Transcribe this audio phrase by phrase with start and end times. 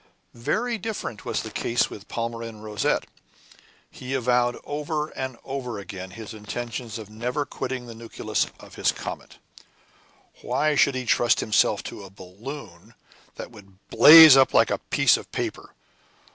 [0.33, 3.05] Very different was the case with Palmyrin Rosette.
[3.91, 8.91] He avowed over and over again his intention of never quitting the nucleus of his
[8.91, 9.37] comet.
[10.41, 12.95] Why should he trust himself to a balloon,
[13.35, 15.75] that would blaze up like a piece of paper?